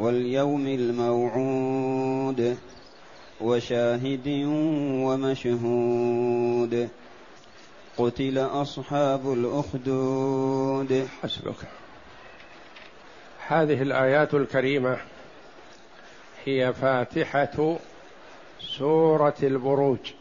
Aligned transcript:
واليوم 0.00 0.66
الموعود 0.66 2.56
وشاهد 3.40 4.28
ومشهود. 5.04 6.88
قتل 7.98 8.38
أصحاب 8.38 9.32
الأخدود. 9.32 11.08
حسبك. 11.22 11.56
هذه 13.48 13.82
الآيات 13.82 14.34
الكريمة 14.34 14.96
هي 16.44 16.72
فاتحة 16.72 17.76
سورة 18.78 19.36
البروج. 19.42 20.12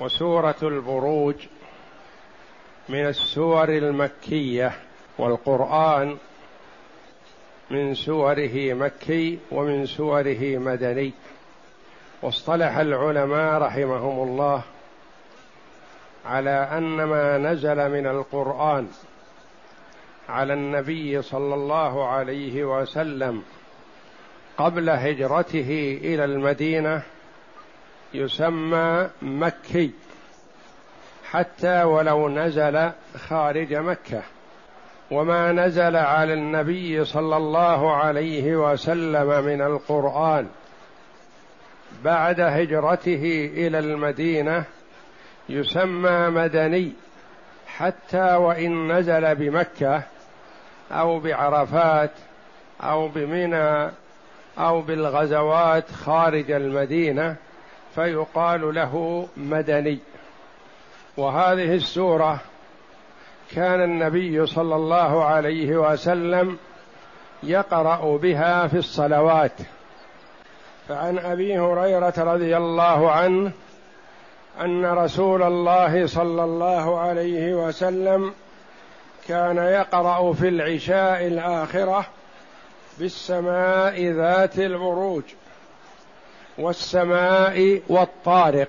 وسورة 0.00 0.56
البروج 0.62 1.34
من 2.88 3.06
السور 3.06 3.68
المكية 3.68 4.72
والقرآن 5.18 6.16
من 7.72 7.94
سوره 7.94 8.74
مكي 8.74 9.38
ومن 9.50 9.86
سوره 9.86 10.58
مدني. 10.58 11.12
واصطلح 12.22 12.76
العلماء 12.76 13.62
رحمهم 13.62 14.28
الله 14.28 14.62
على 16.26 16.68
أن 16.72 17.04
ما 17.04 17.38
نزل 17.38 17.90
من 17.90 18.06
القرآن 18.06 18.88
على 20.28 20.52
النبي 20.52 21.22
صلى 21.22 21.54
الله 21.54 22.08
عليه 22.08 22.64
وسلم 22.64 23.42
قبل 24.58 24.90
هجرته 24.90 26.00
إلى 26.02 26.24
المدينة 26.24 27.02
يسمى 28.14 29.10
مكي 29.22 29.90
حتى 31.30 31.82
ولو 31.82 32.28
نزل 32.28 32.90
خارج 33.16 33.74
مكة. 33.74 34.22
وما 35.12 35.52
نزل 35.52 35.96
على 35.96 36.34
النبي 36.34 37.04
صلى 37.04 37.36
الله 37.36 37.96
عليه 37.96 38.56
وسلم 38.56 39.44
من 39.44 39.62
القرآن 39.62 40.48
بعد 42.04 42.40
هجرته 42.40 43.50
إلى 43.54 43.78
المدينة 43.78 44.64
يسمى 45.48 46.28
مدني 46.28 46.92
حتى 47.66 48.34
وإن 48.34 48.92
نزل 48.92 49.34
بمكة 49.34 50.02
أو 50.92 51.20
بعرفات 51.20 52.10
أو 52.82 53.08
بمنى 53.08 53.90
أو 54.58 54.80
بالغزوات 54.80 55.90
خارج 55.90 56.50
المدينة 56.50 57.36
فيقال 57.94 58.74
له 58.74 59.28
مدني. 59.36 59.98
وهذه 61.16 61.74
السورة 61.74 62.40
كان 63.54 63.82
النبي 63.82 64.46
صلى 64.46 64.76
الله 64.76 65.24
عليه 65.24 65.76
وسلم 65.76 66.58
يقرأ 67.42 68.16
بها 68.16 68.66
في 68.66 68.76
الصلوات. 68.76 69.52
فعن 70.88 71.18
أبي 71.18 71.58
هريرة 71.58 72.14
رضي 72.18 72.56
الله 72.56 73.10
عنه 73.10 73.52
أن 74.60 74.84
رسول 74.84 75.42
الله 75.42 76.06
صلى 76.06 76.44
الله 76.44 77.00
عليه 77.00 77.54
وسلم 77.54 78.32
كان 79.28 79.56
يقرأ 79.56 80.32
في 80.32 80.48
العشاء 80.48 81.26
الآخرة 81.26 82.06
بالسماء 82.98 84.04
ذات 84.04 84.58
البروج 84.58 85.22
والسماء 86.58 87.82
والطارق. 87.88 88.68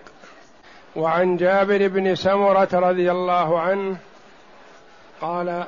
وعن 0.95 1.37
جابر 1.37 1.87
بن 1.87 2.15
سمرة 2.15 2.69
رضي 2.73 3.11
الله 3.11 3.59
عنه 3.59 3.97
قال 5.21 5.67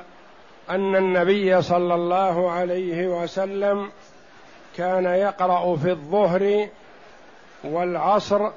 أن 0.70 0.96
النبي 0.96 1.62
صلى 1.62 1.94
الله 1.94 2.50
عليه 2.50 3.06
وسلم 3.06 3.90
كان 4.76 5.04
يقرأ 5.04 5.76
في 5.76 5.90
الظهر 5.90 6.68
والعصر 7.64 8.50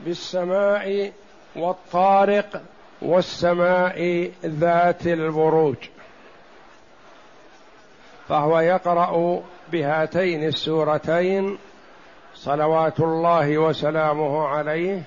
بالسماء 0.00 1.12
والطارق 1.56 2.62
والسماء 3.02 4.30
ذات 4.44 5.06
البروج. 5.06 5.76
فهو 8.28 8.60
يقرأ 8.60 9.42
بهاتين 9.72 10.44
السورتين 10.44 11.58
صلوات 12.34 13.00
الله 13.00 13.58
وسلامه 13.58 14.46
عليه 14.46 15.02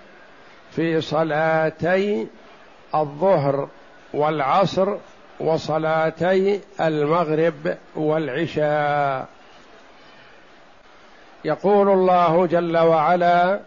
في 0.72 1.02
صلاتي 1.02 2.28
الظهر 2.96 3.68
والعصر 4.14 4.98
وصلاتي 5.40 6.62
المغرب 6.82 7.78
والعشاء. 7.96 9.28
يقول 11.46 11.90
الله 11.90 12.46
جل 12.46 12.78
وعلا 12.78 13.60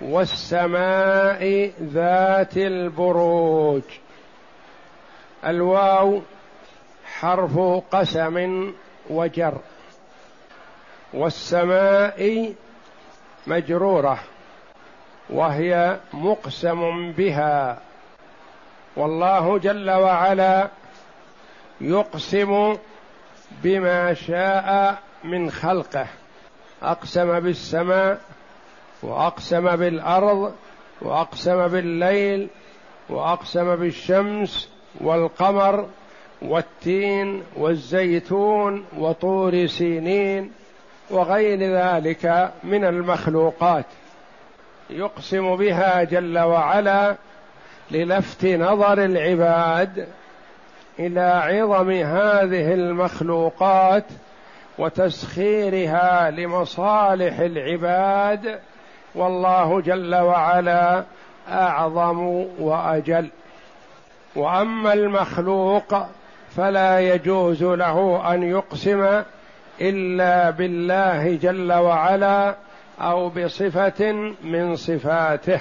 والسماء 0.00 1.72
ذات 1.82 2.56
البروج 2.56 3.82
الواو 5.46 6.20
حرف 7.20 7.58
قسم 7.92 8.70
وجر. 9.10 9.58
والسماء 11.14 12.52
مجرورة 13.46 14.18
وهي 15.30 15.96
مقسم 16.12 17.12
بها. 17.12 17.78
والله 18.96 19.58
جل 19.58 19.90
وعلا 19.90 20.68
يقسم 21.80 22.76
بما 23.62 24.14
شاء 24.14 24.98
من 25.24 25.50
خلقه. 25.50 26.06
أقسم 26.82 27.40
بالسماء 27.40 28.20
وأقسم 29.02 29.76
بالأرض 29.76 30.54
وأقسم 31.02 31.68
بالليل 31.68 32.48
وأقسم 33.08 33.76
بالشمس 33.76 34.68
والقمر 35.00 35.88
والتين 36.42 37.42
والزيتون 37.56 38.84
وطور 38.98 39.66
سينين 39.66 40.52
وغير 41.10 41.58
ذلك 41.58 42.52
من 42.64 42.84
المخلوقات. 42.84 43.86
يقسم 44.90 45.56
بها 45.56 46.02
جل 46.04 46.38
وعلا 46.38 47.16
للفت 47.90 48.44
نظر 48.46 49.04
العباد 49.04 50.08
إلى 50.98 51.20
عظم 51.20 51.90
هذه 51.90 52.74
المخلوقات 52.74 54.04
وتسخيرها 54.78 56.30
لمصالح 56.30 57.38
العباد 57.38 58.58
والله 59.14 59.80
جل 59.80 60.14
وعلا 60.14 61.04
أعظم 61.48 62.18
وأجل. 62.58 63.28
وأما 64.36 64.92
المخلوق 64.92 66.06
فلا 66.56 67.00
يجوز 67.00 67.62
له 67.62 68.22
أن 68.34 68.42
يقسم 68.42 69.22
إلا 69.80 70.50
بالله 70.50 71.36
جل 71.36 71.72
وعلا 71.72 72.54
أو 73.00 73.28
بصفة 73.28 74.12
من 74.44 74.76
صفاته. 74.76 75.60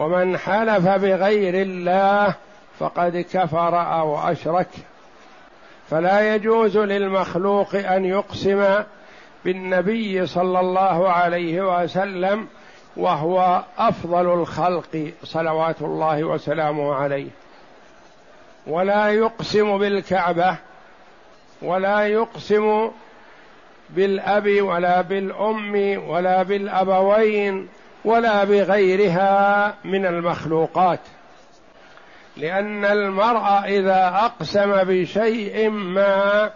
ومن 0.00 0.38
حلف 0.38 0.88
بغير 0.88 1.54
الله 1.54 2.34
فقد 2.78 3.26
كفر 3.32 4.00
أو 4.00 4.18
أشرك. 4.18 4.68
فلا 5.90 6.34
يجوز 6.34 6.78
للمخلوق 6.78 7.74
أن 7.74 8.04
يقسم 8.04 8.84
بالنبي 9.44 10.26
صلى 10.26 10.60
الله 10.60 11.08
عليه 11.10 11.82
وسلم 11.82 12.46
وهو 12.96 13.62
أفضل 13.78 14.32
الخلق 14.32 15.12
صلوات 15.24 15.82
الله 15.82 16.24
وسلامه 16.24 16.94
عليه. 16.94 17.28
ولا 18.66 19.08
يقسم 19.08 19.78
بالكعبة 19.78 20.56
ولا 21.62 22.06
يقسم 22.06 22.90
بالأب 23.90 24.62
ولا 24.62 25.00
بالأم 25.00 26.02
ولا 26.08 26.42
بالأبوين 26.42 27.68
ولا 28.04 28.44
بغيرها 28.44 29.74
من 29.84 30.06
المخلوقات. 30.06 31.00
لأن 32.36 32.84
المرء 32.84 33.46
إذا 33.64 34.08
أقسم 34.14 34.82
بشيء 34.82 35.70
ما 35.70 36.50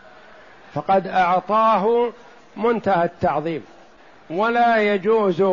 فقد 0.75 1.07
أعطاه 1.07 2.13
منتهى 2.57 3.05
التعظيم. 3.05 3.65
ولا 4.31 4.77
يجوز 4.77 5.45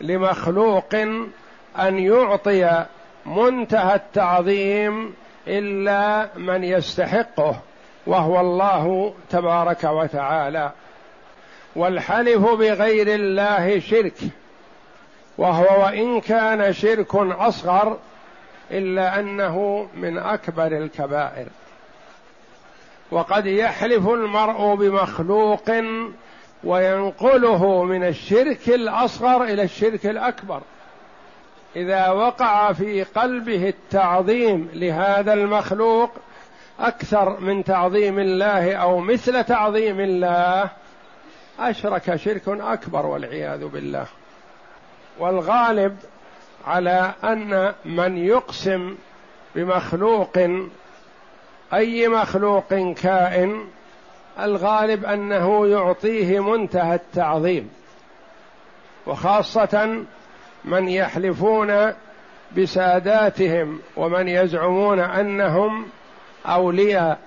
لمخلوق 0.00 0.94
أن 1.78 1.98
يعطي 1.98 2.84
منتهى 3.26 3.94
التعظيم 3.94 5.14
إلا 5.48 6.28
من 6.36 6.64
يستحقه 6.64 7.60
وهو 8.06 8.40
الله 8.40 9.14
تبارك 9.30 9.84
وتعالى. 9.84 10.72
والحلف 11.76 12.38
بغير 12.38 13.14
الله 13.14 13.80
شرك. 13.80 14.18
وهو 15.38 15.84
وإن 15.84 16.20
كان 16.20 16.72
شرك 16.72 17.14
أصغر 17.14 17.98
إلا 18.70 19.20
أنه 19.20 19.88
من 19.94 20.18
أكبر 20.18 20.66
الكبائر. 20.66 21.46
وقد 23.10 23.46
يحلف 23.46 24.08
المرء 24.08 24.74
بمخلوق 24.74 25.70
وينقله 26.64 27.84
من 27.84 28.04
الشرك 28.04 28.68
الأصغر 28.68 29.44
إلى 29.44 29.62
الشرك 29.62 30.06
الأكبر. 30.06 30.60
إذا 31.76 32.08
وقع 32.08 32.72
في 32.72 33.02
قلبه 33.02 33.68
التعظيم 33.68 34.68
لهذا 34.72 35.32
المخلوق 35.32 36.10
أكثر 36.80 37.40
من 37.40 37.64
تعظيم 37.64 38.18
الله 38.18 38.74
أو 38.74 38.98
مثل 38.98 39.44
تعظيم 39.44 40.00
الله 40.00 40.70
أشرك 41.58 42.16
شرك 42.16 42.48
أكبر 42.48 43.06
والعياذ 43.06 43.64
بالله. 43.68 44.06
والغالب 45.18 45.96
على 46.66 47.14
أن 47.24 47.72
من 47.84 48.18
يقسم 48.18 48.96
بمخلوق 49.54 50.38
أي 51.74 52.08
مخلوق 52.08 52.74
كائن 53.02 53.64
الغالب 54.40 55.04
أنه 55.04 55.66
يعطيه 55.66 56.40
منتهى 56.40 56.94
التعظيم. 56.94 57.70
وخاصة 59.06 60.04
من 60.64 60.88
يحلفون 60.88 61.92
بساداتهم 62.56 63.80
ومن 63.96 64.28
يزعمون 64.28 65.00
أنهم 65.00 65.86
أولياء 66.46 67.18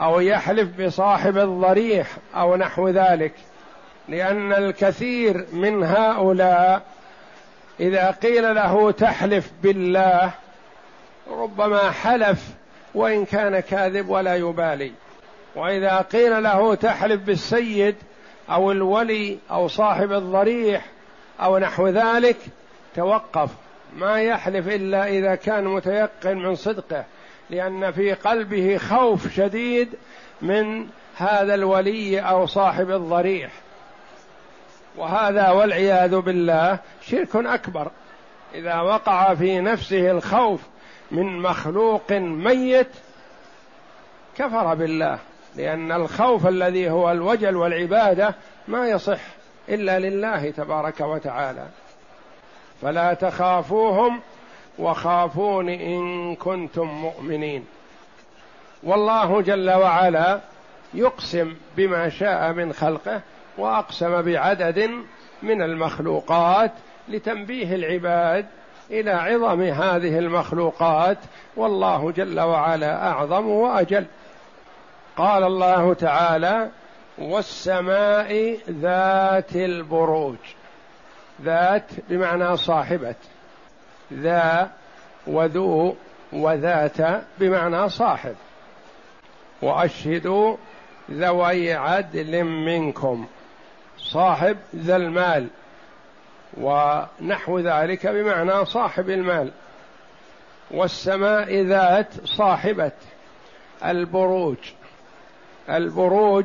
أو 0.00 0.20
يحلف 0.20 0.80
بصاحب 0.80 1.38
الضريح 1.38 2.06
أو 2.34 2.56
نحو 2.56 2.88
ذلك. 2.88 3.32
لأن 4.08 4.52
الكثير 4.52 5.46
من 5.52 5.84
هؤلاء 5.84 6.82
إذا 7.80 8.10
قيل 8.10 8.54
له 8.54 8.90
تحلف 8.90 9.50
بالله 9.62 10.30
ربما 11.30 11.90
حلف 11.90 12.48
وإن 12.94 13.24
كان 13.24 13.60
كاذب 13.60 14.08
ولا 14.08 14.36
يبالي. 14.36 14.92
وإذا 15.54 15.98
قيل 15.98 16.42
له 16.42 16.74
تحلف 16.74 17.22
بالسيد 17.22 17.96
أو 18.50 18.72
الولي 18.72 19.38
أو 19.50 19.68
صاحب 19.68 20.12
الضريح 20.12 20.84
أو 21.40 21.58
نحو 21.58 21.88
ذلك 21.88 22.36
توقف. 22.96 23.50
ما 23.96 24.20
يحلف 24.20 24.68
إلا 24.68 25.08
إذا 25.08 25.34
كان 25.34 25.64
متيقن 25.64 26.36
من 26.36 26.54
صدقه 26.54 27.04
لأن 27.50 27.92
في 27.92 28.12
قلبه 28.12 28.78
خوف 28.78 29.34
شديد 29.34 29.88
من 30.42 30.86
هذا 31.16 31.54
الولي 31.54 32.20
أو 32.20 32.46
صاحب 32.46 32.90
الضريح. 32.90 33.52
وهذا 34.96 35.50
والعياذ 35.50 36.16
بالله 36.16 36.78
شرك 37.02 37.36
أكبر. 37.36 37.90
إذا 38.54 38.80
وقع 38.80 39.34
في 39.34 39.60
نفسه 39.60 40.10
الخوف 40.10 40.60
من 41.10 41.38
مخلوق 41.38 42.12
ميت 42.12 42.90
كفر 44.38 44.74
بالله 44.74 45.18
لأن 45.56 45.92
الخوف 45.92 46.46
الذي 46.46 46.90
هو 46.90 47.10
الوجل 47.10 47.56
والعبادة 47.56 48.34
ما 48.68 48.88
يصح 48.88 49.20
إلا 49.68 49.98
لله 49.98 50.50
تبارك 50.50 51.00
وتعالى. 51.00 51.66
فلا 52.82 53.14
تخافوهم 53.14 54.20
وخافون 54.78 55.68
إن 55.68 56.34
كنتم 56.36 56.86
مؤمنين. 56.86 57.64
والله 58.82 59.40
جل 59.40 59.70
وعلا 59.70 60.40
يقسم 60.94 61.56
بما 61.76 62.08
شاء 62.08 62.52
من 62.52 62.72
خلقه 62.72 63.20
وأقسم 63.58 64.22
بعدد 64.22 64.90
من 65.42 65.62
المخلوقات 65.62 66.72
لتنبيه 67.08 67.74
العباد 67.74 68.46
إلى 68.90 69.10
عظم 69.10 69.62
هذه 69.62 70.18
المخلوقات 70.18 71.18
والله 71.56 72.10
جل 72.10 72.40
وعلا 72.40 73.08
أعظم 73.08 73.48
وأجل. 73.48 74.06
قال 75.16 75.44
الله 75.44 75.94
تعالى 75.94 76.68
والسماء 77.18 78.58
ذات 78.70 79.56
البروج. 79.56 80.36
ذات 81.42 81.90
بمعنى 82.08 82.56
صاحبة. 82.56 83.14
ذا 84.12 84.70
وذو 85.26 85.96
وذات 86.32 87.22
بمعنى 87.38 87.88
صاحب. 87.88 88.34
واشهدوا 89.62 90.56
ذوي 91.10 91.72
عدل 91.72 92.44
منكم. 92.44 93.26
صاحب 94.02 94.56
ذا 94.76 94.96
المال 94.96 95.48
ونحو 96.60 97.58
ذلك 97.58 98.06
بمعنى 98.06 98.64
صاحب 98.64 99.10
المال. 99.10 99.50
والسماء 100.70 101.62
ذات 101.62 102.08
صاحبة 102.24 102.92
البروج. 103.84 104.56
البروج 105.70 106.44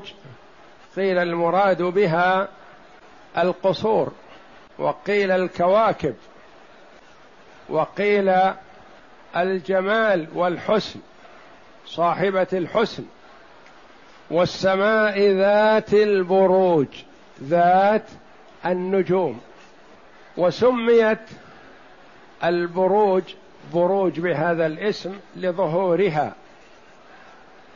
قيل 0.95 1.18
المراد 1.18 1.81
بها 1.81 2.48
القصور 3.38 4.12
وقيل 4.77 5.31
الكواكب 5.31 6.15
وقيل 7.69 8.33
الجمال 9.36 10.27
والحسن 10.33 11.00
صاحبة 11.86 12.48
الحسن. 12.53 13.03
والسماء 14.31 15.19
ذات 15.19 15.94
البروج. 15.94 16.88
ذات 17.44 18.04
النجوم 18.66 19.39
وسميت 20.38 21.19
البروج 22.44 23.24
بروج 23.74 24.19
بهذا 24.19 24.66
الاسم 24.66 25.16
لظهورها. 25.36 26.34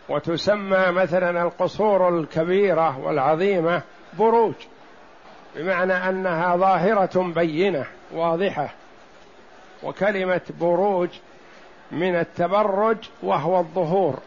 وتسمى 0.10 0.92
مثلا 0.92 1.42
القصور 1.44 2.20
الكبيرة 2.20 3.00
والعظيمة 3.00 3.82
بروج 4.20 4.54
بمعنى 5.56 5.94
أنها 5.94 6.56
ظاهرة 6.56 7.34
بينة 7.36 7.86
واضحة. 8.14 8.74
وكلمة 9.84 10.42
بروج 10.60 11.10
من 11.92 12.16
التبرج 12.16 12.98
وهو 13.24 13.60
الظهور. 13.60 14.20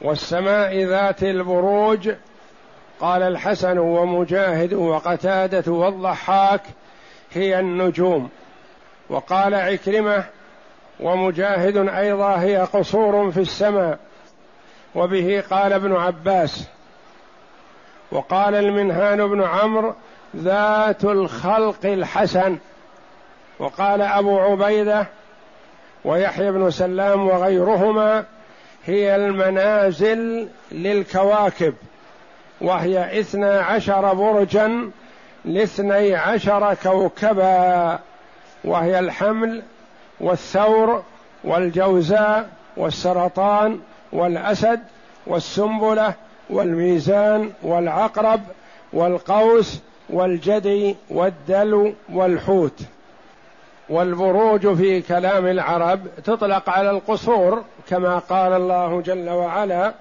والسماء 0.00 0.84
ذات 0.84 1.22
البروج 1.22 2.10
قال 3.00 3.22
الحسن 3.22 3.78
ومجاهد 3.78 4.74
وقتادة 4.74 5.72
والضحاك 5.72 6.60
هي 7.32 7.60
النجوم. 7.60 8.30
وقال 9.08 9.54
عكرمة 9.54 10.24
ومجاهد 11.00 11.88
أيضا 11.88 12.40
هي 12.40 12.56
قصور 12.56 13.30
في 13.30 13.40
السماء. 13.40 13.98
وبه 14.94 15.44
قال 15.50 15.72
ابن 15.72 15.96
عباس. 15.96 16.68
وقال 18.12 18.54
المنهان 18.54 19.26
بن 19.26 19.42
عمرو 19.42 19.94
ذات 20.36 21.04
الخلق 21.04 21.86
الحسن. 21.86 22.58
وقال 23.58 24.02
أبو 24.02 24.38
عبيدة 24.38 25.06
ويحيى 26.04 26.52
بن 26.52 26.70
سلام 26.70 27.28
وغيرهما 27.28 28.24
هي 28.84 29.16
المنازل 29.16 30.48
للكواكب. 30.72 31.74
وهي 32.60 33.20
اثنا 33.20 33.60
عشر 33.60 34.14
برجا 34.14 34.90
لاثني 35.44 36.14
عشر 36.14 36.74
كوكبا 36.74 37.98
وهي 38.64 38.98
الحمل 38.98 39.62
والثور 40.20 41.02
والجوزاء 41.44 42.48
والسرطان 42.76 43.78
والأسد 44.12 44.80
والسنبلة 45.26 46.14
والميزان 46.50 47.50
والعقرب 47.62 48.40
والقوس 48.92 49.80
والجدي 50.10 50.96
والدلو 51.10 51.92
والحوت. 52.12 52.80
والبروج 53.88 54.74
في 54.74 55.02
كلام 55.02 55.46
العرب 55.46 56.00
تطلق 56.24 56.70
على 56.70 56.90
القصور 56.90 57.64
كما 57.88 58.18
قال 58.18 58.52
الله 58.52 59.00
جل 59.00 59.30
وعلا 59.30 59.94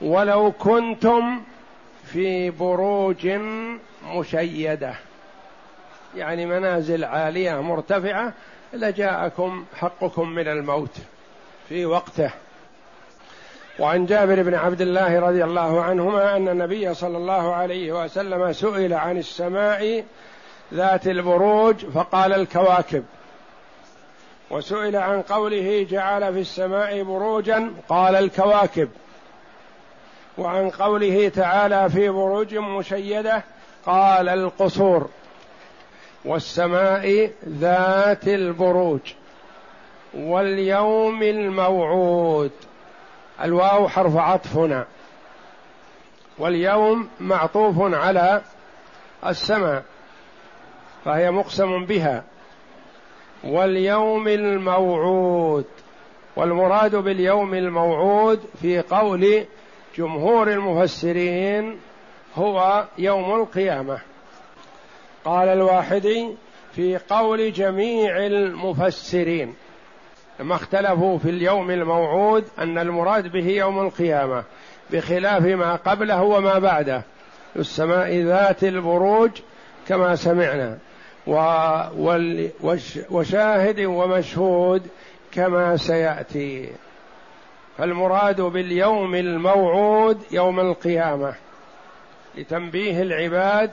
ولو 0.00 0.52
كنتم 0.52 1.40
في 2.12 2.50
بروج 2.50 3.28
مشيدة. 4.06 4.94
يعني 6.16 6.46
منازل 6.46 7.04
عالية 7.04 7.62
مرتفعة 7.62 8.32
لجاءكم 8.72 9.64
حقكم 9.74 10.28
من 10.28 10.48
الموت 10.48 10.96
في 11.68 11.86
وقته. 11.86 12.30
وعن 13.78 14.06
جابر 14.06 14.42
بن 14.42 14.54
عبد 14.54 14.80
الله 14.80 15.20
رضي 15.20 15.44
الله 15.44 15.82
عنهما 15.82 16.36
أن 16.36 16.48
النبي 16.48 16.94
صلى 16.94 17.16
الله 17.16 17.54
عليه 17.54 18.04
وسلم 18.04 18.52
سئل 18.52 18.92
عن 18.94 19.18
السماء 19.18 20.04
ذات 20.74 21.06
البروج 21.06 21.76
فقال 21.76 22.32
الكواكب. 22.32 23.04
وسئل 24.50 24.96
عن 24.96 25.22
قوله 25.22 25.86
جعل 25.90 26.34
في 26.34 26.40
السماء 26.40 27.02
بروجا 27.02 27.70
قال 27.88 28.16
الكواكب. 28.16 28.88
وعن 30.38 30.70
قوله 30.70 31.28
تعالى 31.28 31.90
في 31.90 32.08
بروج 32.08 32.54
مشيدة 32.54 33.44
قال 33.86 34.28
القصور 34.28 35.08
والسماء 36.24 37.30
ذات 37.48 38.28
البروج 38.28 39.00
واليوم 40.14 41.22
الموعود. 41.22 42.50
الواو 43.42 43.88
حرف 43.88 44.16
عطف 44.16 44.56
هنا. 44.56 44.86
واليوم 46.38 47.08
معطوف 47.20 47.76
على 47.80 48.42
السماء 49.26 49.82
فهي 51.04 51.30
مقسم 51.30 51.84
بها. 51.84 52.24
واليوم 53.44 54.28
الموعود 54.28 55.64
والمراد 56.36 56.96
باليوم 56.96 57.54
الموعود 57.54 58.40
في 58.62 58.80
قول 58.80 59.44
جمهور 59.96 60.50
المفسرين 60.50 61.76
هو 62.36 62.84
يوم 62.98 63.34
القيامة. 63.40 63.98
قال 65.24 65.48
الواحدي 65.48 66.28
في 66.74 66.98
قول 67.10 67.52
جميع 67.52 68.26
المفسرين 68.26 69.54
ما 70.40 70.54
اختلفوا 70.54 71.18
في 71.18 71.30
اليوم 71.30 71.70
الموعود 71.70 72.44
أن 72.58 72.78
المراد 72.78 73.32
به 73.32 73.46
يوم 73.46 73.80
القيامة 73.80 74.44
بخلاف 74.90 75.42
ما 75.42 75.76
قبله 75.76 76.22
وما 76.22 76.58
بعده 76.58 77.02
السماء 77.56 78.20
ذات 78.20 78.64
البروج 78.64 79.30
كما 79.88 80.16
سمعنا 80.16 80.78
وشاهد 83.10 83.80
ومشهود 83.80 84.82
كما 85.32 85.76
سيأتي. 85.76 86.68
فالمراد 87.78 88.40
باليوم 88.40 89.14
الموعود 89.14 90.22
يوم 90.30 90.60
القيامة 90.60 91.34
لتنبيه 92.34 93.02
العباد 93.02 93.70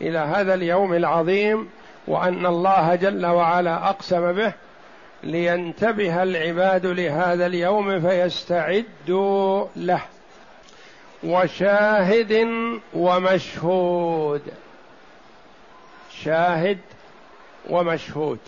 إلى 0.00 0.18
هذا 0.18 0.54
اليوم 0.54 0.94
العظيم 0.94 1.70
وأن 2.06 2.46
الله 2.46 2.94
جل 2.94 3.26
وعلا 3.26 3.90
أقسم 3.90 4.32
به 4.32 4.52
لينتبه 5.22 6.22
العباد 6.22 6.86
لهذا 6.86 7.46
اليوم 7.46 8.00
فيستعدوا 8.00 9.66
له. 9.76 10.02
وشاهد 11.24 12.48
ومشهود 12.94 14.42
شاهد 16.22 16.78
ومشهود. 17.70 18.38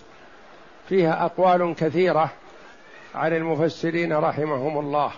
فيها 0.89 1.25
أقوال 1.25 1.75
كثيرة. 1.75 2.31
عن 3.15 3.37
المفسرين 3.37 4.13
رحمهم 4.13 4.79
الله. 4.79 5.13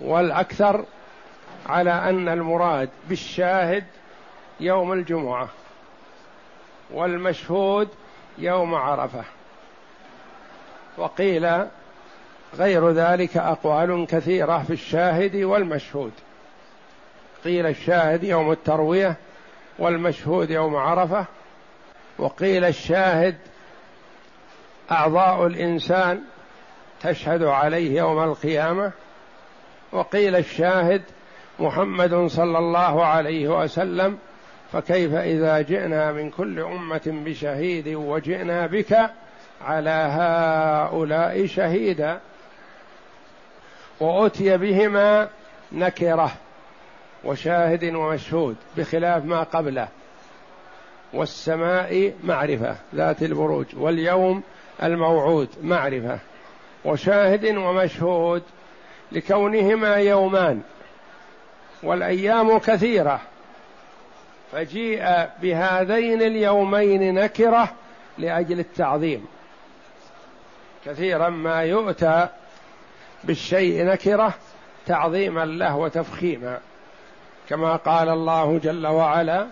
والأكثر 0.00 0.84
على 1.66 1.90
أن 1.90 2.28
المراد 2.28 2.88
بالشاهد 3.08 3.84
يوم 4.60 4.92
الجمعة 4.92 5.48
والمشهود 6.90 7.88
يوم 8.38 8.74
عرفة. 8.74 9.24
وقيل 10.96 11.66
غير 12.54 12.90
ذلك 12.90 13.36
أقوال 13.36 14.06
كثيرة 14.06 14.62
في 14.62 14.72
الشاهد 14.72 15.36
والمشهود. 15.36 16.12
قيل 17.44 17.66
الشاهد 17.66 18.24
يوم 18.24 18.52
التروية 18.52 19.16
والمشهود 19.78 20.50
يوم 20.50 20.76
عرفة 20.76 21.24
وقيل 22.18 22.64
الشاهد 22.64 23.36
أعضاء 24.90 25.46
الإنسان 25.46 26.20
تشهد 27.02 27.42
عليه 27.42 27.98
يوم 27.98 28.22
القيامة 28.22 28.92
وقيل 29.92 30.36
الشاهد 30.36 31.02
محمد 31.58 32.26
صلى 32.26 32.58
الله 32.58 33.04
عليه 33.04 33.62
وسلم 33.62 34.18
فكيف 34.72 35.14
إذا 35.14 35.60
جئنا 35.60 36.12
من 36.12 36.30
كل 36.30 36.60
أمة 36.60 37.02
بشهيد 37.06 37.88
وجئنا 37.88 38.66
بك 38.66 39.10
على 39.64 39.90
هؤلاء 39.90 41.46
شهيدا 41.46 42.20
وأتي 44.00 44.56
بهما 44.56 45.28
نكرة 45.72 46.32
وشاهد 47.24 47.84
ومشهود 47.84 48.56
بخلاف 48.76 49.24
ما 49.24 49.42
قبله 49.42 49.88
والسماء 51.12 52.12
معرفة 52.24 52.76
ذات 52.94 53.22
البروج 53.22 53.66
واليوم 53.76 54.42
الموعود 54.82 55.48
معرفة 55.62 56.18
وشاهد 56.84 57.56
ومشهود 57.56 58.42
لكونهما 59.12 59.94
يومان 59.96 60.62
والأيام 61.82 62.58
كثيرة. 62.58 63.20
فجيء 64.52 65.28
بهذين 65.42 66.22
اليومين 66.22 67.14
نكرة 67.14 67.72
لأجل 68.18 68.58
التعظيم. 68.58 69.26
كثيرا 70.86 71.28
ما 71.28 71.62
يؤتى 71.62 72.28
بالشيء 73.24 73.84
نكرة 73.84 74.34
تعظيما 74.86 75.44
له 75.44 75.76
وتفخيما. 75.76 76.58
كما 77.48 77.76
قال 77.76 78.08
الله 78.08 78.58
جل 78.58 78.86
وعلا 78.86 79.46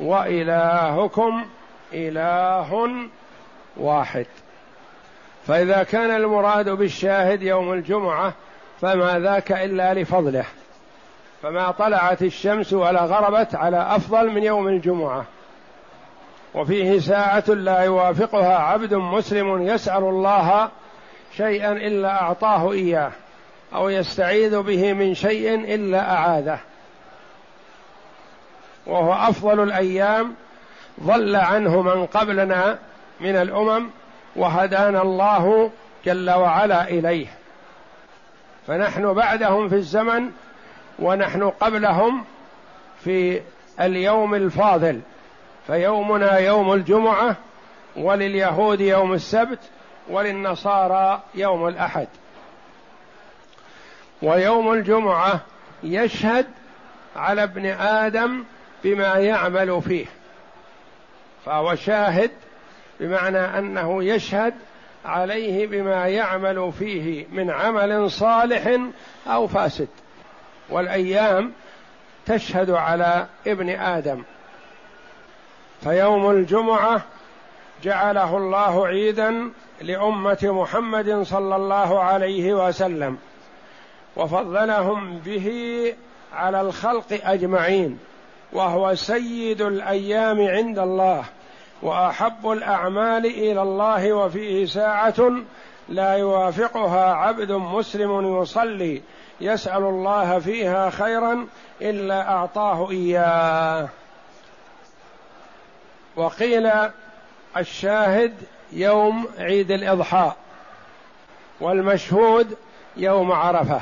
وإلهكم 0.00 1.44
إله 1.92 3.08
واحد. 3.76 4.26
فإذا 5.46 5.82
كان 5.82 6.10
المراد 6.10 6.68
بالشاهد 6.68 7.42
يوم 7.42 7.72
الجمعة 7.72 8.32
فما 8.80 9.18
ذاك 9.18 9.52
إلا 9.52 9.94
لفضله. 9.94 10.44
فما 11.42 11.70
طلعت 11.70 12.22
الشمس 12.22 12.72
ولا 12.72 13.04
غربت 13.04 13.54
على 13.54 13.76
أفضل 13.76 14.30
من 14.30 14.42
يوم 14.42 14.68
الجمعة. 14.68 15.24
وفيه 16.54 16.98
ساعة 16.98 17.44
لا 17.48 17.80
يوافقها 17.80 18.56
عبد 18.56 18.94
مسلم 18.94 19.62
يسأل 19.62 20.02
الله 20.02 20.68
شيئا 21.36 21.72
إلا 21.72 22.22
أعطاه 22.22 22.72
إياه 22.72 23.10
أو 23.74 23.88
يستعيذ 23.88 24.62
به 24.62 24.92
من 24.92 25.14
شيء 25.14 25.54
إلا 25.74 26.14
أعاذه. 26.14 26.58
وهو 28.86 29.12
أفضل 29.12 29.62
الأيام 29.62 30.34
ضل 31.02 31.36
عنه 31.36 31.82
من 31.82 32.06
قبلنا 32.06 32.78
من 33.20 33.36
الأمم 33.36 33.90
وهدانا 34.36 35.02
الله 35.02 35.70
جل 36.04 36.30
وعلا 36.30 36.88
إليه. 36.88 37.26
فنحن 38.66 39.12
بعدهم 39.12 39.68
في 39.68 39.74
الزمن 39.74 40.30
ونحن 40.98 41.50
قبلهم 41.50 42.24
في 43.04 43.40
اليوم 43.80 44.34
الفاضل. 44.34 45.00
فيومنا 45.66 46.38
يوم 46.38 46.72
الجمعة 46.72 47.36
ولليهود 47.96 48.80
يوم 48.80 49.12
السبت 49.12 49.58
وللنصارى 50.10 51.22
يوم 51.34 51.68
الأحد. 51.68 52.08
ويوم 54.22 54.72
الجمعة 54.72 55.40
يشهد 55.82 56.46
على 57.16 57.42
ابن 57.42 57.66
آدم 57.66 58.44
بما 58.84 59.14
يعمل 59.14 59.82
فيه. 59.82 60.06
فهو 61.44 61.74
شاهد 61.74 62.30
بمعنى 63.02 63.38
أنه 63.38 64.04
يشهد 64.04 64.54
عليه 65.04 65.66
بما 65.66 66.08
يعمل 66.08 66.72
فيه 66.78 67.26
من 67.32 67.50
عمل 67.50 68.10
صالح 68.10 68.78
أو 69.26 69.46
فاسد. 69.46 69.88
والأيام 70.70 71.52
تشهد 72.26 72.70
على 72.70 73.26
ابن 73.46 73.68
آدم. 73.68 74.22
فيوم 75.80 76.30
الجمعة 76.30 77.02
جعله 77.82 78.36
الله 78.36 78.86
عيدا 78.86 79.50
لأمة 79.80 80.38
محمد 80.42 81.22
صلى 81.22 81.56
الله 81.56 82.00
عليه 82.00 82.66
وسلم 82.66 83.18
وفضلهم 84.16 85.18
به 85.18 85.48
على 86.34 86.60
الخلق 86.60 87.20
أجمعين 87.24 87.98
وهو 88.52 88.94
سيد 88.94 89.62
الأيام 89.62 90.48
عند 90.48 90.78
الله. 90.78 91.24
وأحب 91.82 92.50
الأعمال 92.50 93.26
إلى 93.26 93.62
الله 93.62 94.12
وفيه 94.12 94.66
ساعه 94.66 95.32
لا 95.88 96.14
يوافقها 96.14 97.14
عبد 97.14 97.52
مسلم 97.52 98.42
يصلي 98.42 99.02
يسأل 99.40 99.82
الله 99.82 100.38
فيها 100.38 100.90
خيرا 100.90 101.46
إلا 101.80 102.30
أعطاه 102.30 102.90
إياه. 102.90 103.88
وقيل 106.16 106.70
الشاهد 107.56 108.34
يوم 108.72 109.28
عيد 109.38 109.70
الإضحى 109.70 110.32
والمشهود 111.60 112.56
يوم 112.96 113.32
عرفة. 113.32 113.80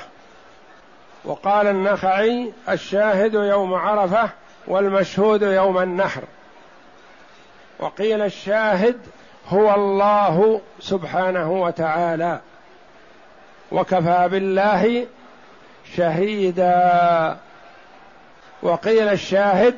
وقال 1.25 1.67
النخعي 1.67 2.53
الشاهد 2.69 3.35
يوم 3.35 3.75
عرفة 3.75 4.31
والمشهود 4.67 5.43
يوم 5.43 5.79
النحر. 5.79 6.23
وقيل 7.81 8.23
الشاهد 8.23 8.97
هو 9.49 9.75
الله 9.75 10.61
سبحانه 10.81 11.53
وتعالى. 11.53 12.41
وكفى 13.73 14.29
بالله 14.31 15.07
شهيدا. 15.97 17.37
وقيل 18.63 19.09
الشاهد 19.09 19.75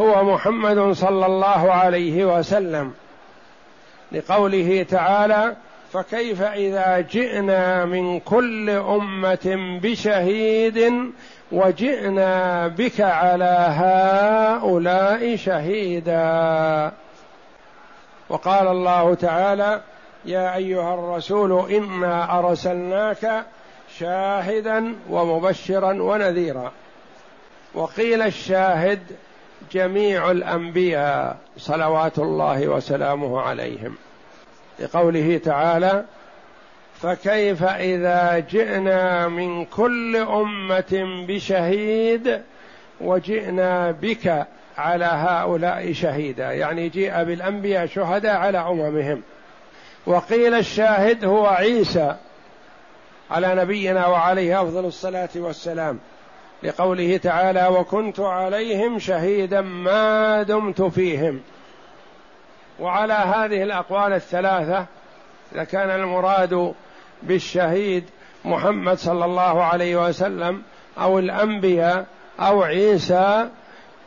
هو 0.00 0.24
محمد 0.24 0.92
صلى 0.92 1.26
الله 1.26 1.72
عليه 1.72 2.38
وسلم. 2.38 2.92
لقوله 4.12 4.86
تعالى 4.90 5.56
فكيف 5.92 6.42
إذا 6.42 7.00
جئنا 7.00 7.84
من 7.84 8.20
كل 8.20 8.70
أمة 8.70 9.78
بشهيد 9.82 10.92
وجئنا 11.52 12.68
بك 12.68 13.00
على 13.00 13.66
هؤلاء 13.68 15.36
شهيدا 15.36 16.92
وقال 18.34 18.68
الله 18.68 19.14
تعالى 19.14 19.80
يا 20.24 20.56
أيها 20.56 20.94
الرسول 20.94 21.70
إنا 21.70 22.38
أرسلناك 22.38 23.44
شاهدا 23.98 24.94
ومبشرا 25.10 26.02
ونذيرا. 26.02 26.72
وقيل 27.74 28.22
الشاهد 28.22 29.00
جميع 29.72 30.30
الأنبياء 30.30 31.36
صلوات 31.58 32.18
الله 32.18 32.68
وسلامه 32.68 33.40
عليهم. 33.40 33.96
لقوله 34.78 35.40
تعالى 35.44 36.04
فكيف 37.02 37.62
إذا 37.62 38.38
جئنا 38.38 39.28
من 39.28 39.64
كل 39.64 40.16
أمة 40.16 41.24
بشهيد 41.28 42.42
وجئنا 43.00 43.90
بك 43.90 44.46
على 44.78 45.04
هؤلاء 45.04 45.92
شهيدا. 45.92 46.52
يعني 46.52 46.88
جيء 46.88 47.22
بالأنبياء 47.22 47.86
شهداء 47.86 48.36
على 48.36 48.58
أممهم. 48.58 49.22
وقيل 50.06 50.54
الشاهد 50.54 51.24
هو 51.24 51.46
عيسى 51.46 52.16
على 53.30 53.54
نبينا 53.54 54.06
وعليه 54.06 54.62
أفضل 54.62 54.84
الصلاة 54.84 55.28
والسلام 55.36 55.98
لقوله 56.62 57.16
تعالى 57.16 57.66
وكنت 57.66 58.20
عليهم 58.20 58.98
شهيدا 58.98 59.60
ما 59.60 60.42
دمت 60.42 60.82
فيهم. 60.82 61.40
وعلى 62.80 63.12
هذه 63.12 63.62
الأقوال 63.62 64.12
الثلاثة 64.12 64.86
إذا 65.52 65.64
كان 65.64 65.90
المراد 65.90 66.74
بالشهيد 67.22 68.04
محمد 68.44 68.98
صلى 68.98 69.24
الله 69.24 69.64
عليه 69.64 70.08
وسلم 70.08 70.62
أو 70.98 71.18
الأنبياء 71.18 72.06
أو 72.40 72.62
عيسى 72.62 73.48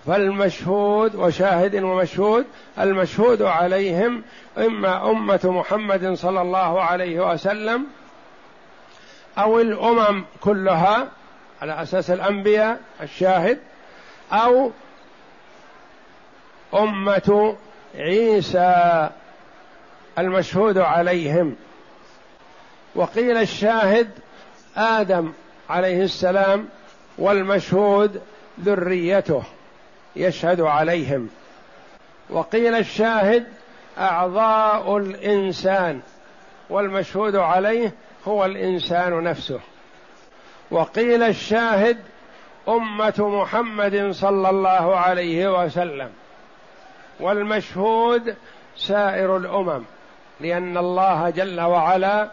فالمشهود 0.07 1.15
وشاهد 1.15 1.75
ومشهود 1.75 2.45
المشهود 2.79 3.41
عليهم 3.41 4.23
إما 4.57 5.11
أمة 5.11 5.39
محمد 5.43 6.13
صلى 6.13 6.41
الله 6.41 6.81
عليه 6.81 7.31
وسلم 7.31 7.85
أو 9.37 9.59
الأمم 9.59 10.25
كلها 10.41 11.07
على 11.61 11.81
أساس 11.81 12.11
الأنبياء 12.11 12.79
الشاهد 13.01 13.59
أو 14.31 14.71
أمة 16.73 17.55
عيسى 17.95 19.09
المشهود 20.19 20.77
عليهم. 20.77 21.55
وقيل 22.95 23.37
الشاهد 23.37 24.09
آدم 24.77 25.31
عليه 25.69 26.03
السلام 26.03 26.69
والمشهود 27.17 28.21
ذريته. 28.61 29.43
يشهد 30.15 30.61
عليهم. 30.61 31.29
وقيل 32.29 32.75
الشاهد 32.75 33.47
أعضاء 33.97 34.97
الإنسان 34.97 36.01
والمشهود 36.69 37.35
عليه 37.35 37.93
هو 38.27 38.45
الإنسان 38.45 39.23
نفسه. 39.23 39.59
وقيل 40.71 41.23
الشاهد 41.23 41.97
أمة 42.67 43.13
محمد 43.17 44.11
صلى 44.11 44.49
الله 44.49 44.95
عليه 44.95 45.63
وسلم 45.63 46.09
والمشهود 47.19 48.35
سائر 48.75 49.37
الأمم 49.37 49.83
لأن 50.39 50.77
الله 50.77 51.29
جل 51.29 51.61
وعلا 51.61 52.29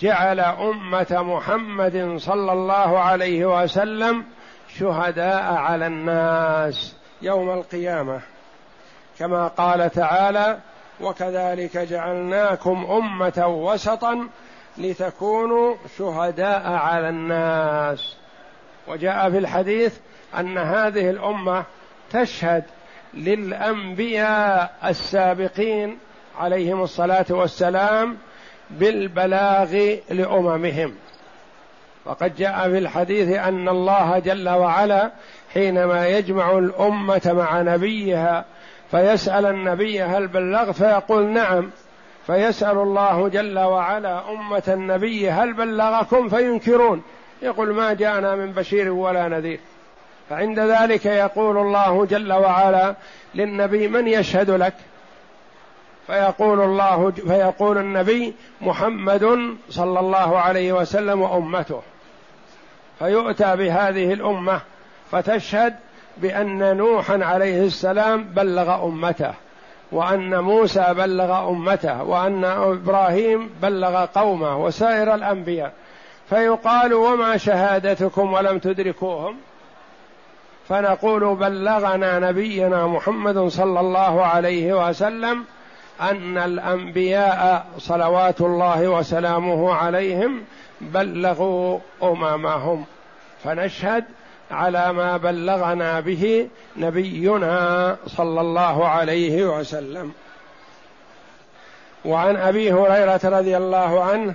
جعل 0.00 0.40
أمة 0.40 1.06
محمد 1.10 2.14
صلى 2.16 2.52
الله 2.52 2.98
عليه 2.98 3.62
وسلم 3.62 4.24
شهداء 4.68 5.54
على 5.54 5.86
الناس 5.86 6.96
يوم 7.22 7.50
القيامة 7.50 8.20
كما 9.18 9.48
قال 9.48 9.90
تعالى 9.90 10.58
وكذلك 11.00 11.78
جعلناكم 11.78 12.86
أمة 12.90 13.46
وسطا 13.46 14.28
لتكونوا 14.78 15.74
شهداء 15.98 16.72
على 16.72 17.08
الناس 17.08 18.16
وجاء 18.88 19.30
في 19.30 19.38
الحديث 19.38 19.98
أن 20.38 20.58
هذه 20.58 21.10
الأمة 21.10 21.64
تشهد 22.10 22.64
للأنبياء 23.14 24.74
السابقين 24.84 25.98
عليهم 26.38 26.82
الصلاة 26.82 27.26
والسلام 27.30 28.16
بالبلاغ 28.70 29.96
لأممهم. 30.10 30.94
وقد 32.08 32.36
جاء 32.36 32.70
في 32.70 32.78
الحديث 32.78 33.38
أن 33.38 33.68
الله 33.68 34.18
جل 34.18 34.48
وعلا 34.48 35.10
حينما 35.54 36.08
يجمع 36.08 36.58
الأمة 36.58 37.20
مع 37.26 37.62
نبيها 37.62 38.44
فيسأل 38.90 39.46
النبي 39.46 40.02
هل 40.02 40.26
بلغت؟ 40.26 40.74
فيقول 40.74 41.26
نعم. 41.26 41.70
فيسأل 42.26 42.78
الله 42.78 43.28
جل 43.28 43.58
وعلا 43.58 44.30
أمة 44.30 44.62
النبي 44.68 45.30
هل 45.30 45.52
بلغكم؟ 45.52 46.28
فينكرون. 46.28 47.02
يقول 47.42 47.74
ما 47.74 47.92
جاءنا 47.92 48.34
من 48.34 48.52
بشير 48.52 48.92
ولا 48.92 49.28
نذير. 49.28 49.60
فعند 50.30 50.58
ذلك 50.58 51.06
يقول 51.06 51.58
الله 51.58 52.06
جل 52.06 52.32
وعلا 52.32 52.94
للنبي 53.34 53.88
من 53.88 54.08
يشهد 54.08 54.50
لك؟ 54.50 54.74
فيقول 56.06 56.60
الله 56.60 57.10
فيقول 57.10 57.78
النبي 57.78 58.34
محمد 58.60 59.56
صلى 59.70 60.00
الله 60.00 60.38
عليه 60.38 60.72
وسلم 60.72 61.20
وأمته. 61.20 61.82
فيؤتى 62.98 63.56
بهذه 63.56 64.12
الأمة 64.12 64.60
فتشهد 65.10 65.74
بأن 66.16 66.76
نوحا 66.76 67.24
عليه 67.24 67.66
السلام 67.66 68.24
بلغ 68.24 68.84
أمته 68.84 69.32
وأن 69.92 70.38
موسى 70.38 70.94
بلغ 70.94 71.48
أمته 71.48 72.02
وأن 72.02 72.44
إبراهيم 72.44 73.50
بلغ 73.62 74.04
قومه 74.04 74.64
وسائر 74.64 75.14
الأنبياء. 75.14 75.72
فيقال 76.30 76.94
وما 76.94 77.36
شهادتكم 77.36 78.32
ولم 78.32 78.58
تدركوهم؟ 78.58 79.36
فنقول 80.68 81.36
بلغنا 81.36 82.18
نبينا 82.18 82.86
محمد 82.86 83.38
صلى 83.48 83.80
الله 83.80 84.24
عليه 84.24 84.88
وسلم 84.88 85.44
أن 86.00 86.38
الأنبياء 86.38 87.66
صلوات 87.78 88.40
الله 88.40 88.88
وسلامه 88.88 89.74
عليهم 89.74 90.40
بلغوا 90.80 91.78
أممهم. 92.02 92.84
فنشهد 93.44 94.04
على 94.50 94.92
ما 94.92 95.16
بلغنا 95.16 96.00
به 96.00 96.48
نبينا 96.76 97.96
صلى 98.06 98.40
الله 98.40 98.88
عليه 98.88 99.58
وسلم. 99.58 100.12
وعن 102.04 102.36
أبي 102.36 102.72
هريرة 102.72 103.20
رضي 103.24 103.56
الله 103.56 104.04
عنه 104.04 104.34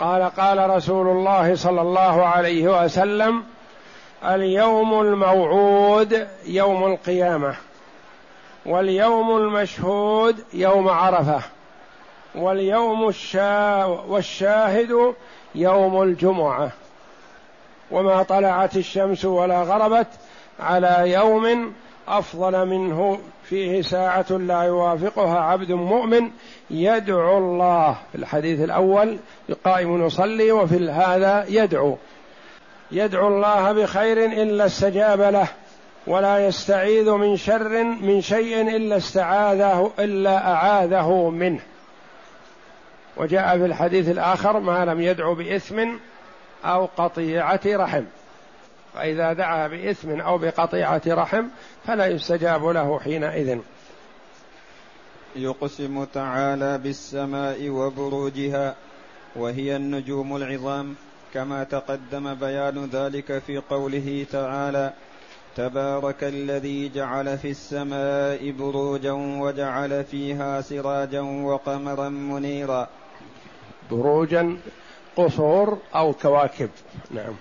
قال 0.00 0.22
قال 0.22 0.70
رسول 0.70 1.08
الله 1.08 1.54
صلى 1.54 1.80
الله 1.80 2.26
عليه 2.26 2.84
وسلم 2.84 3.42
اليوم 4.24 5.00
الموعود 5.00 6.26
يوم 6.46 6.84
القيامة 6.84 7.54
واليوم 8.66 9.36
المشهود 9.36 10.36
يوم 10.52 10.88
عرفة 10.88 11.40
واليوم 12.34 13.08
الشا 13.08 13.84
والشاهد 13.84 15.14
يوم 15.54 16.02
الجمعة 16.02 16.70
وما 17.90 18.22
طلعت 18.22 18.76
الشمس 18.76 19.24
ولا 19.24 19.62
غربت 19.62 20.06
على 20.60 21.12
يوم 21.12 21.72
أفضل 22.08 22.66
منه 22.66 23.18
فيه 23.44 23.82
ساعة 23.82 24.26
لا 24.30 24.62
يوافقها 24.62 25.40
عبد 25.40 25.72
مؤمن 25.72 26.30
يدعو 26.70 27.38
الله. 27.38 27.96
في 28.12 28.18
الحديث 28.18 28.60
الأول 28.60 29.18
قائم 29.64 30.06
يصلي 30.06 30.52
وفي 30.52 30.90
هذا 30.90 31.44
يدعو. 31.48 31.96
يدعو 32.92 33.28
الله 33.28 33.72
بخير 33.72 34.24
إلا 34.24 34.66
استجاب 34.66 35.20
له 35.20 35.48
ولا 36.06 36.46
يستعيذ 36.46 37.10
من 37.10 37.36
شر 37.36 37.82
من 37.82 38.20
شيء 38.20 38.76
إلا 38.76 38.96
استعاذه 38.96 39.90
إلا 39.98 40.52
أعاذه 40.52 41.28
منه. 41.28 41.60
وجاء 43.16 43.58
في 43.58 43.64
الحديث 43.64 44.08
الآخر 44.08 44.60
ما 44.60 44.84
لم 44.84 45.00
يدعو 45.00 45.34
بإثم 45.34 45.88
أو 46.64 46.88
قطيعة 46.96 47.60
رحم. 47.66 48.04
فإذا 48.94 49.32
دعا 49.32 49.68
بإثم 49.68 50.20
أو 50.20 50.38
بقطيعة 50.38 51.02
رحم 51.06 51.44
فلا 51.86 52.06
يستجاب 52.06 52.64
له 52.64 53.00
حينئذ. 53.00 53.58
يقسم 55.36 56.04
تعالى 56.04 56.78
بالسماء 56.78 57.68
وبروجها 57.68 58.74
وهي 59.36 59.76
النجوم 59.76 60.36
العظام 60.36 60.94
كما 61.34 61.64
تقدم 61.64 62.34
بيان 62.34 62.88
ذلك 62.92 63.38
في 63.38 63.58
قوله 63.58 64.26
تعالى 64.32 64.92
تبارك 65.56 66.24
الذي 66.24 66.88
جعل 66.88 67.38
في 67.38 67.50
السماء 67.50 68.50
بروجا 68.50 69.12
وجعل 69.12 70.04
فيها 70.04 70.60
سراجا 70.60 71.20
وقمرا 71.20 72.08
منيرا. 72.08 72.88
بروجا 73.90 74.58
قصور 75.16 75.78
أو 75.94 76.12
كواكب. 76.12 76.70
نعم. 77.10 77.34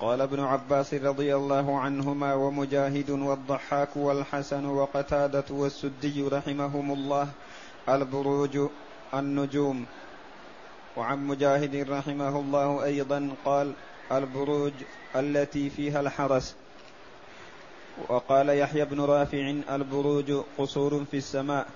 قال 0.00 0.20
ابن 0.20 0.40
عباس 0.40 0.94
رضي 0.94 1.36
الله 1.36 1.78
عنهما 1.78 2.34
ومجاهد 2.34 3.10
والضحاك 3.10 3.96
والحسن 3.96 4.66
وقتادة 4.66 5.44
والسدي 5.50 6.22
رحمهم 6.22 6.92
الله 6.92 7.28
البروج 7.88 8.58
النجوم. 9.14 9.86
وعن 10.96 11.26
مجاهد 11.26 11.90
رحمه 11.90 12.38
الله 12.38 12.84
أيضا 12.84 13.30
قال 13.44 13.72
البروج 14.12 14.72
التي 15.16 15.70
فيها 15.70 16.00
الحرس. 16.00 16.54
وقال 18.08 18.48
يحيى 18.48 18.84
بن 18.84 19.00
رافع 19.00 19.54
البروج 19.70 20.32
قصور 20.58 21.04
في 21.10 21.16
السماء. 21.16 21.66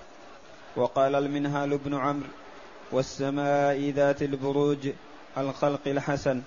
وقال 0.75 1.15
المنهال 1.15 1.77
بن 1.77 1.93
عمرو 1.93 2.29
والسماء 2.91 3.89
ذات 3.89 4.21
البروج 4.21 4.89
الخلق 5.37 5.87
الحسن. 5.87 6.41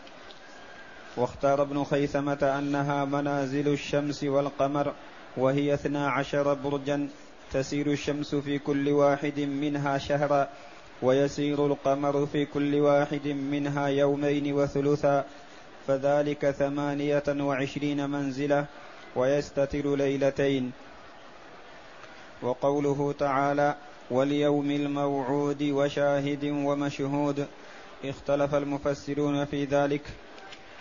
واختار 1.16 1.62
ابن 1.62 1.84
خيثمة 1.84 2.38
أنها 2.58 3.04
منازل 3.04 3.68
الشمس 3.68 4.24
والقمر 4.24 4.92
وهي 5.36 5.74
اثنا 5.74 6.10
عشر 6.10 6.54
برجا 6.54 7.08
تسير 7.52 7.86
الشمس 7.86 8.34
في 8.34 8.58
كل 8.58 8.88
واحد 8.88 9.40
منها 9.40 9.98
شهرا 9.98 10.48
ويسير 11.02 11.66
القمر 11.66 12.26
في 12.26 12.46
كل 12.46 12.74
واحد 12.74 13.26
منها 13.28 13.86
يومين 13.86 14.52
وثلثا 14.52 15.24
فذلك 15.86 16.50
ثمانية 16.50 17.22
وعشرين 17.28 18.10
منزلة 18.10 18.66
ويستتر 19.16 19.96
ليلتين. 19.96 20.72
وقوله 22.42 23.14
تعالى 23.18 23.74
واليوم 24.10 24.70
الموعود 24.70 25.62
وشاهد 25.62 26.44
ومشهود. 26.44 27.46
اختلف 28.04 28.54
المفسرون 28.54 29.44
في 29.44 29.64
ذلك. 29.64 30.02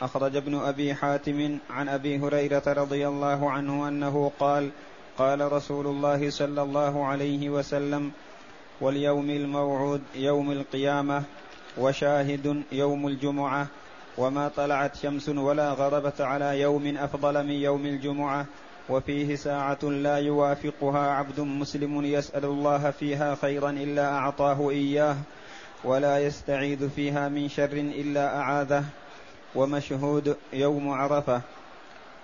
أخرج 0.01 0.35
ابن 0.35 0.55
أبي 0.55 0.93
حاتم 0.93 1.57
عن 1.69 1.89
أبي 1.89 2.19
هريرة 2.19 2.63
رضي 2.67 3.07
الله 3.07 3.51
عنه 3.51 3.87
أنه 3.87 4.31
قال 4.39 4.69
قال 5.17 5.51
رسول 5.51 5.87
الله 5.87 6.29
صلى 6.29 6.61
الله 6.61 7.05
عليه 7.05 7.49
وسلم 7.49 8.11
واليوم 8.81 9.29
الموعود 9.29 10.01
يوم 10.15 10.51
القيامة 10.51 11.23
وشاهد 11.77 12.63
يوم 12.71 13.07
الجمعة 13.07 13.67
وما 14.17 14.47
طلعت 14.47 14.95
شمس 14.95 15.29
ولا 15.29 15.73
غربت 15.73 16.21
على 16.21 16.59
يوم 16.61 16.97
أفضل 16.97 17.43
من 17.43 17.51
يوم 17.51 17.85
الجمعة 17.85 18.45
وفيه 18.89 19.35
ساعة 19.35 19.83
لا 19.83 20.17
يوافقها 20.17 21.09
عبد 21.11 21.39
مسلم 21.39 22.05
يسأل 22.05 22.45
الله 22.45 22.91
فيها 22.91 23.35
خيرا 23.35 23.69
إلا 23.69 24.17
أعطاه 24.17 24.69
إياه 24.69 25.15
ولا 25.83 26.19
يستعيذ 26.19 26.89
فيها 26.89 27.29
من 27.29 27.49
شر 27.49 27.73
إلا 27.73 28.37
أعاذه 28.37 28.85
ومشهود 29.55 30.37
يوم 30.53 30.89
عرفة. 30.89 31.41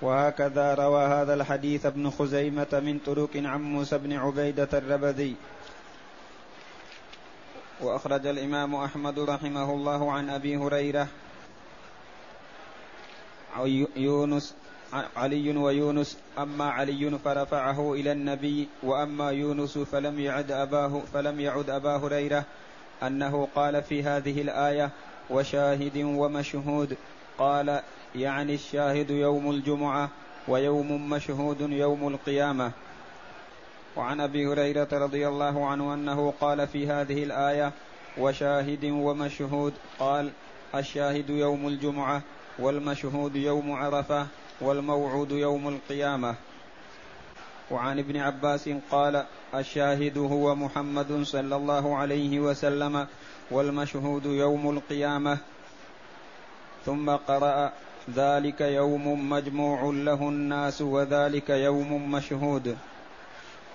وهكذا 0.02 0.74
روى 0.74 1.06
هذا 1.06 1.34
الحديث 1.34 1.86
ابن 1.86 2.10
خزيمة 2.10 2.82
من 2.86 3.00
طرق 3.06 3.30
عن 3.36 3.62
موسى 3.62 3.98
بن 3.98 4.14
عبيدة 4.14 4.70
الربذي. 4.74 5.36
وأخرج 7.82 8.28
الإمام 8.28 8.76
أحمد 8.76 9.20
رحمه 9.20 9.74
الله 9.74 10.12
عن 10.12 10.30
أبي 10.30 10.58
هريرة 10.58 11.08
يونس 13.96 14.56
علي 15.18 15.58
ويونس 15.58 16.18
أما 16.40 16.66
علي 16.66 17.20
فرفعه 17.26 17.94
إلى 17.94 18.12
النبي 18.12 18.68
وأما 18.84 19.32
يونس 19.32 19.78
فلم 19.78 20.20
يعد 20.20 20.52
أباه 20.52 21.02
فلم 21.14 21.40
يعد 21.40 21.70
أبا 21.70 21.98
هريرة 21.98 22.44
أنه 23.04 23.48
قال 23.56 23.84
في 23.84 24.04
هذه 24.04 24.42
الآية 24.42 24.90
وشاهد 25.30 25.98
ومشهود 25.98 26.98
قال 27.38 27.82
يعني 28.16 28.54
الشاهد 28.54 29.10
يوم 29.10 29.52
الجمعة 29.52 30.10
ويوم 30.48 31.10
مشهود 31.10 31.62
يوم 31.62 32.08
القيامة 32.08 32.72
وعن 33.96 34.22
أبي 34.22 34.48
هريرة 34.48 34.88
رضي 34.94 35.28
الله 35.28 35.68
عنه 35.68 35.94
أنه 35.94 36.34
قال 36.42 36.68
في 36.68 36.88
هذه 36.88 37.24
الآية 37.24 37.72
وشاهد 38.18 38.86
ومشهود 38.86 39.74
قال 40.00 40.32
الشاهد 40.76 41.30
يوم 41.30 41.68
الجمعة 41.68 42.22
والمشهود 42.60 43.36
يوم 43.36 43.72
عرفة 43.72 44.28
والموعود 44.62 45.32
يوم 45.32 45.68
القيامة. 45.68 46.36
وعن 47.72 48.00
ابن 48.00 48.18
عباس 48.18 48.70
قال 48.92 49.26
الشاهد 49.56 50.18
هو 50.18 50.56
محمد 50.56 51.24
صلى 51.24 51.56
الله 51.56 51.98
عليه 51.98 52.40
وسلم 52.40 53.08
والمشهود 53.52 54.26
يوم 54.26 54.70
القيامة. 54.70 55.38
ثم 56.86 57.10
قرأ 57.10 57.72
ذلك 58.16 58.62
يوم 58.62 59.30
مجموع 59.30 59.84
له 59.84 60.30
الناس 60.30 60.82
وذلك 60.82 61.50
يوم 61.50 62.12
مشهود. 62.12 62.78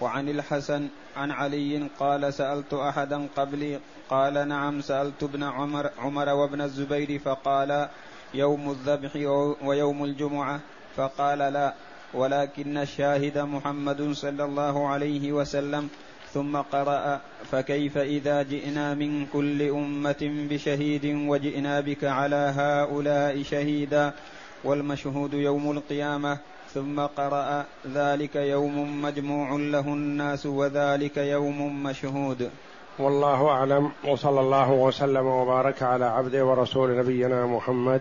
وعن 0.00 0.28
الحسن 0.28 0.88
عن 1.16 1.30
علي 1.30 1.88
قال 1.98 2.34
سألت 2.34 2.74
أحدا 2.74 3.28
قبلي 3.36 3.80
قال 4.10 4.48
نعم 4.48 4.80
سألت 4.80 5.22
ابن 5.22 5.42
عمر, 5.42 5.90
عمر 5.98 6.28
وابن 6.28 6.60
الزبير 6.60 7.18
فقال 7.18 7.88
يوم 8.34 8.70
الذبح 8.70 9.16
ويوم 9.64 10.04
الجمعة 10.04 10.60
فقال 10.96 11.38
لا 11.38 11.74
ولكن 12.14 12.76
الشاهد 12.78 13.38
محمد 13.38 14.12
صلى 14.12 14.44
الله 14.44 14.88
عليه 14.88 15.32
وسلم. 15.32 15.88
ثم 16.34 16.56
قرأ 16.56 17.20
فكيف 17.50 17.98
إذا 17.98 18.42
جئنا 18.42 18.94
من 18.94 19.26
كل 19.26 19.62
أمة 19.62 20.46
بشهيد 20.50 21.06
وجئنا 21.28 21.80
بك 21.80 22.04
على 22.04 22.54
هؤلاء 22.56 23.42
شهيدا؟ 23.42 24.12
والمشهود 24.64 25.34
يوم 25.34 25.70
القيامة. 25.70 26.38
ثم 26.74 27.00
قرأ 27.00 27.64
ذلك 27.94 28.36
يوم 28.36 29.02
مجموع 29.02 29.50
له 29.50 29.80
الناس 29.80 30.46
وذلك 30.46 31.16
يوم 31.16 31.82
مشهود. 31.82 32.50
والله 32.98 33.48
أعلم 33.48 33.90
وصلى 34.04 34.40
الله 34.40 34.72
وسلم 34.72 35.26
وبارك 35.26 35.82
على 35.82 36.04
عبده 36.04 36.44
ورسول 36.44 36.98
نبينا 36.98 37.46
محمد 37.46 38.00